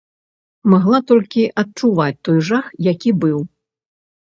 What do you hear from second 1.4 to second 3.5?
адчуваць той жах, які быў.